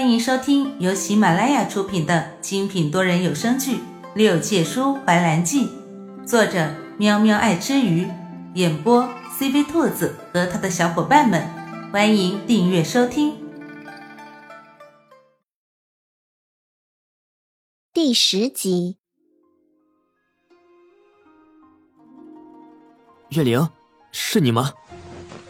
[0.00, 3.76] 欢迎收听由喜马拉雅出品的精品多人有声剧
[4.14, 5.66] 《六界书怀兰记》，
[6.26, 8.08] 作者喵喵爱吃鱼，
[8.54, 9.06] 演播
[9.38, 11.46] CV 兔子和他的小伙伴们。
[11.92, 13.36] 欢迎订阅收听。
[17.92, 18.96] 第十集，
[23.28, 23.68] 月灵，
[24.12, 24.72] 是你吗？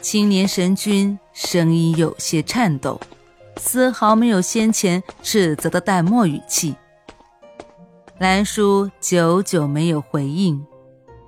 [0.00, 3.00] 青年神君声音有些颤抖。
[3.58, 6.74] 丝毫没有先前斥责的淡漠语气。
[8.18, 10.64] 兰叔久久没有回应，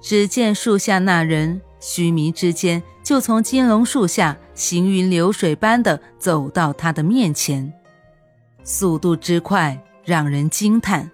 [0.00, 7.72] 只见树下那人须弥之间就从金龙树下行云流水般的走到他的面前，
[8.64, 11.10] 速度之快让人惊叹。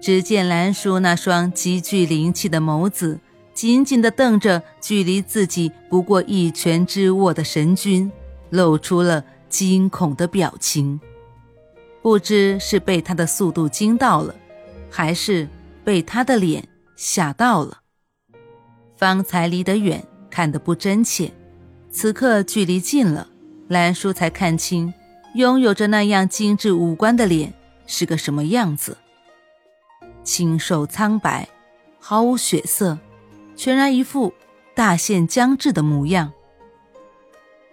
[0.00, 3.18] 只见兰叔那双极具灵气的眸子
[3.52, 8.12] 紧紧地瞪着距离自己不过一拳之握的神君，
[8.50, 9.24] 露出了。
[9.48, 11.00] 惊恐的表情，
[12.02, 14.34] 不知是被他的速度惊到了，
[14.90, 15.48] 还是
[15.84, 17.78] 被他的脸吓到了。
[18.96, 21.32] 方才离得远，看得不真切，
[21.90, 23.28] 此刻距离近了，
[23.68, 24.92] 兰叔才看清，
[25.34, 27.54] 拥有着那样精致五官的脸
[27.86, 28.96] 是个什么样子。
[30.22, 31.48] 清瘦苍白，
[31.98, 32.98] 毫无血色，
[33.56, 34.34] 全然一副
[34.74, 36.32] 大限将至的模样。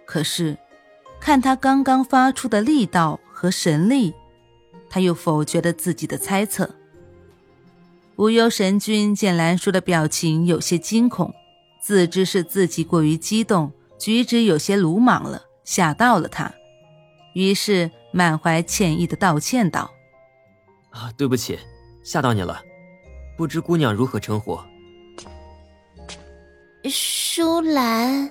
[0.06, 0.56] 可是。
[1.26, 4.14] 看他刚刚发出的力道和神力，
[4.88, 6.70] 他又否决了自己的猜测。
[8.14, 11.34] 无忧神君见兰叔的表情有些惊恐，
[11.82, 16.54] 自知是自己过于激动，举止有些鲁莽了，吓到了他，
[17.34, 19.90] 于是满怀歉意的道歉道
[20.94, 21.58] ：“啊，对不起，
[22.04, 22.62] 吓到你了。
[23.36, 24.56] 不知姑娘如何称呼？”
[26.88, 28.30] 舒兰。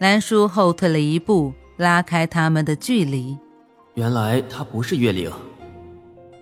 [0.00, 1.52] 兰叔后退了一步。
[1.76, 3.36] 拉开他们的距离。
[3.94, 5.30] 原来他不是月灵。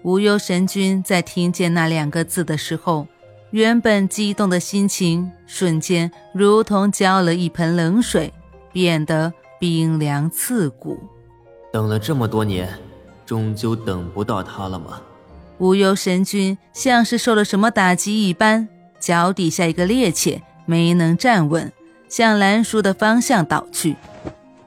[0.03, 3.07] 无忧神君在听见那两个字的时候，
[3.51, 8.33] 原本激动的心情瞬间如同浇了一盆冷水，
[8.73, 10.99] 变得冰凉刺骨。
[11.73, 12.69] 等了这么多年，
[13.25, 15.01] 终究等不到他了吗？
[15.59, 18.69] 无忧神君像是受了什么打击一般，
[18.99, 21.73] 脚底下一个趔趄，没能站稳，
[22.09, 23.97] 向蓝叔的方向倒去。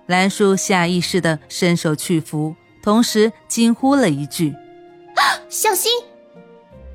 [0.07, 4.51] 兰叔下意识地伸手去扶，同时惊呼了一句
[5.15, 5.91] ：“啊小心！”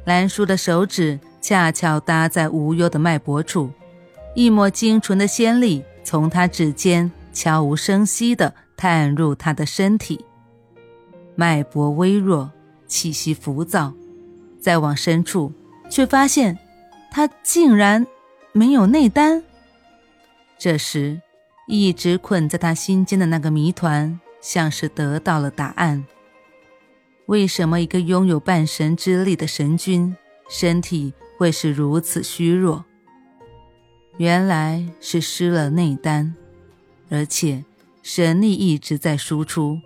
[0.04, 3.70] 兰叔的手指恰巧搭在无忧的脉搏处，
[4.34, 10.24] 一抹精纯的仙力从他指尖悄无声息地探入他的身体。
[11.34, 12.50] 脉搏微弱，
[12.86, 13.92] 气息浮躁，
[14.58, 15.52] 再往深处，
[15.90, 16.58] 却发现
[17.10, 18.06] 他竟然
[18.52, 19.44] 没有内丹。
[20.58, 21.20] 这时。
[21.66, 26.04] 一直困在他心间的那个谜团，像是得到了答案。
[27.26, 30.14] 为什么一个拥有半神之力的神君，
[30.50, 32.84] 身体会是如此虚弱？
[34.18, 36.34] 原来是失了内丹，
[37.08, 37.64] 而且
[38.02, 39.78] 神力一直在输出。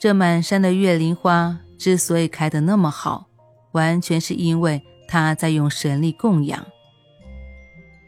[0.00, 3.26] 这满山的月灵花之所以开得那么好，
[3.72, 6.64] 完全是因为他在用神力供养。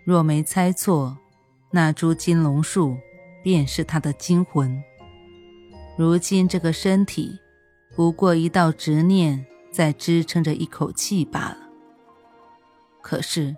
[0.05, 1.19] 若没猜错。
[1.71, 2.97] 那株金龙树
[3.43, 4.83] 便是他的精魂。
[5.97, 7.39] 如今这个身体，
[7.95, 11.59] 不过一道执念在支撑着一口气罢了。
[13.01, 13.55] 可是，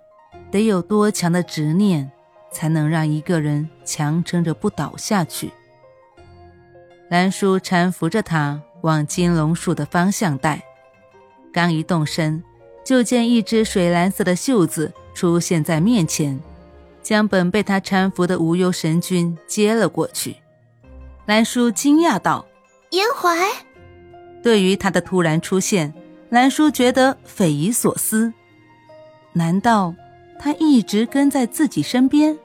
[0.51, 2.11] 得有多强的执念，
[2.51, 5.51] 才能让一个人强撑着不倒下去？
[7.09, 10.63] 兰叔搀扶着他往金龙树的方向带，
[11.51, 12.43] 刚一动身，
[12.85, 16.39] 就见一只水蓝色的袖子出现在面前。
[17.03, 20.37] 将本被他搀扶的无忧神君接了过去，
[21.25, 22.45] 兰叔惊讶道
[22.89, 23.37] ：“颜怀。”
[24.41, 25.93] 对于他的突然出现，
[26.29, 28.33] 兰叔觉得匪夷所思。
[29.33, 29.93] 难道
[30.39, 32.37] 他一直跟在自己身边？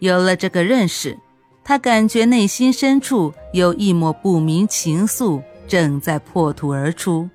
[0.00, 1.18] 有了这个认识，
[1.64, 7.28] 他感觉内心深处有一抹不明情愫正在破土而出。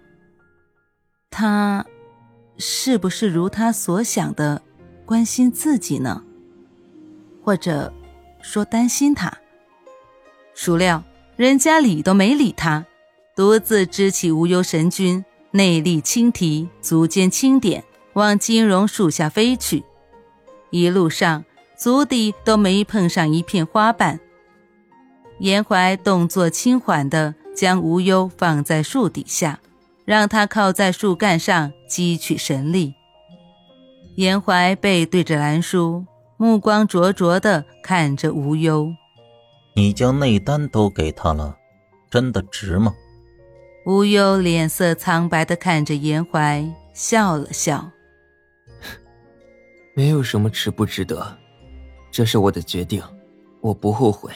[1.30, 1.86] 他，
[2.58, 4.62] 是不是如他所想的？
[5.12, 6.24] 关心自己呢，
[7.44, 7.92] 或者
[8.42, 9.40] 说担心他。
[10.56, 11.04] 孰料
[11.36, 12.86] 人家理都没理他，
[13.36, 19.84] 独自支起无忧神君，内力轻提，足尖轻点，往金融树下飞去。
[20.70, 21.44] 一路上
[21.76, 24.18] 足底都没碰上一片花瓣。
[25.40, 29.60] 严怀动作轻缓地将无忧放在树底下，
[30.06, 32.94] 让他靠在树干上汲取神力。
[34.16, 36.06] 严怀背对着兰叔，
[36.38, 38.94] 目光灼灼的看着无忧。
[39.76, 41.58] 你将内丹都给他了，
[42.10, 42.94] 真的值吗？
[43.86, 46.64] 无忧脸色苍白的看着严怀，
[46.94, 47.90] 笑了笑。
[49.96, 51.38] 没有什么值不值得，
[52.12, 53.02] 这是我的决定，
[53.62, 54.32] 我不后悔。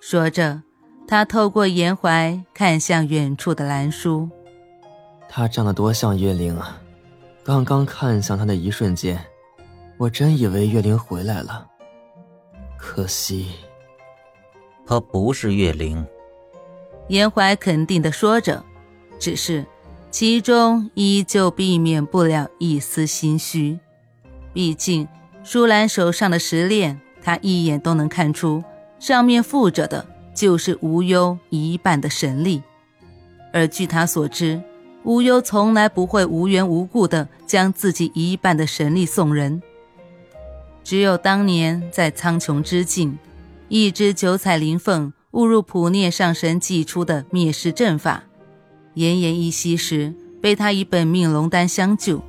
[0.00, 0.62] 说着，
[1.08, 4.28] 他透过严怀看向远处的兰叔。
[5.28, 6.81] 他长得多像月灵啊！
[7.44, 9.20] 刚刚看向他的一瞬间，
[9.98, 11.66] 我真以为月灵回来了。
[12.78, 13.48] 可惜，
[14.86, 16.06] 他不是月灵。
[17.08, 18.64] 严怀肯定的说着，
[19.18, 19.66] 只是
[20.10, 23.80] 其中依旧避免不了一丝心虚。
[24.52, 25.08] 毕竟，
[25.42, 28.62] 舒兰手上的石链，他一眼都能看出，
[29.00, 32.62] 上面附着的就是无忧一半的神力。
[33.52, 34.62] 而据他所知，
[35.04, 39.62] 无忧从来不会无缘无故的将自己一半的神力送人。
[40.84, 43.18] 只有当年在苍穹之境，
[43.68, 48.24] 一只九彩灵凤误入普涅上神祭出的灭世阵法，
[48.94, 52.22] 奄奄一息时，被他以本命龙丹相救。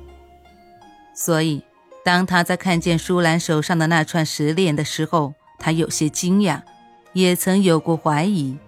[1.14, 1.62] 所以。
[2.04, 6.60] 当他在看见舒兰手上的那串石链的时候，他有些惊讶，
[7.14, 8.58] 也曾有过怀疑。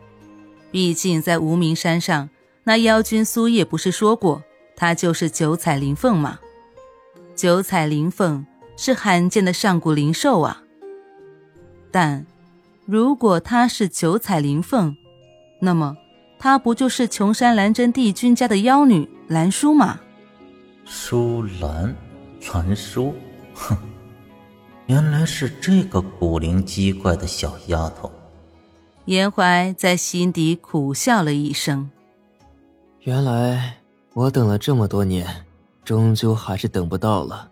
[0.70, 2.30] 毕竟在无名山上，
[2.68, 4.42] 那妖君苏叶不是说过，
[4.74, 6.40] 他就是九彩灵凤吗？
[7.36, 8.44] 九彩灵凤
[8.76, 10.64] 是罕见的上古灵兽啊。
[11.92, 12.26] 但，
[12.84, 14.96] 如果她是九彩灵凤，
[15.60, 15.96] 那么
[16.40, 20.00] 她不就是琼山蓝真帝君家的妖女兰舒吗？
[20.84, 21.94] 舒兰。
[22.40, 23.14] 传说，
[23.54, 23.76] 哼，
[24.86, 28.10] 原来是这个古灵精怪的小丫头。
[29.04, 31.90] 严怀在心底苦笑了一声。
[33.06, 33.72] 原来
[34.14, 35.24] 我等了这么多年，
[35.84, 37.48] 终究还是等不到了。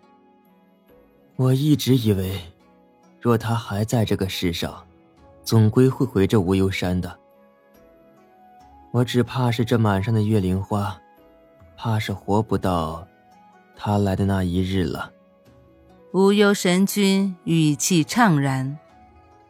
[1.37, 2.41] 我一直以为，
[3.21, 4.83] 若他还在这个世上，
[5.45, 7.17] 总归会回这无忧山的。
[8.91, 10.99] 我只怕是这满山的月灵花，
[11.77, 13.07] 怕是活不到。
[13.77, 15.09] 他来的那一日了。
[16.11, 18.77] 无忧神君语气怅然，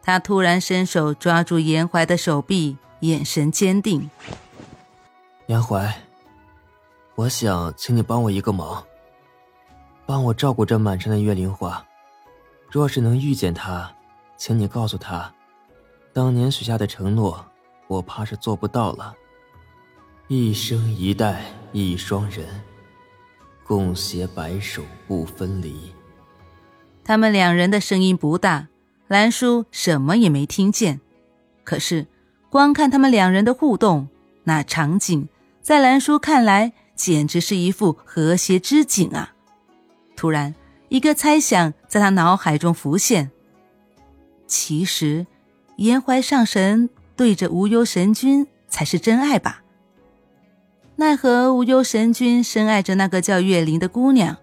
[0.02, 4.08] 他突然伸手抓住严怀的手臂，眼神坚定。
[5.48, 5.94] 杨怀，
[7.14, 8.84] 我想请你帮我一个忙，
[10.04, 11.84] 帮我照顾这满山的月灵花。
[12.68, 13.88] 若是能遇见他，
[14.36, 15.32] 请你告诉他，
[16.12, 17.44] 当年许下的承诺，
[17.86, 19.14] 我怕是做不到了。
[20.26, 22.44] 一生一代一双人。
[23.64, 25.92] 共携白首不分离。
[27.02, 28.68] 他们两人的声音不大，
[29.08, 31.00] 兰叔什么也没听见。
[31.64, 32.06] 可是，
[32.48, 34.08] 光看他们两人的互动，
[34.44, 35.28] 那场景
[35.66, 39.34] 在兰叔看来简直是一幅和谐之景啊！
[40.14, 40.54] 突然，
[40.90, 43.32] 一个猜想在他脑海中浮现：
[44.46, 45.26] 其实，
[45.78, 49.64] 颜怀上神对着无忧神君才是真爱吧？
[50.94, 54.36] 奈何无忧神君深爱着那个叫月灵的姑娘，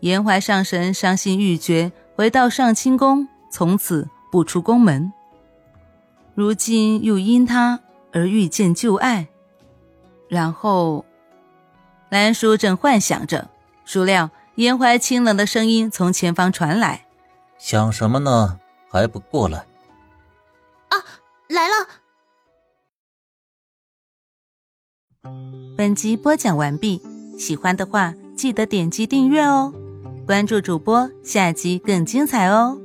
[0.00, 5.12] 颜怀上神伤心欲绝，回到上清宫，从此不出宫门。
[6.34, 7.78] 如今又因他
[8.10, 9.28] 而遇见旧爱，
[10.32, 11.04] 然后，
[12.08, 13.50] 兰叔正幻想着，
[13.84, 17.04] 孰料严怀清冷的声音从前方传来
[17.60, 18.58] ：“想什么呢？
[18.90, 19.66] 还不过来！”
[20.88, 20.96] 啊，
[21.50, 21.74] 来了。
[25.76, 27.02] 本集播讲完毕，
[27.38, 29.70] 喜欢的话记得点击订阅哦，
[30.26, 32.80] 关注主播，下集更精彩哦。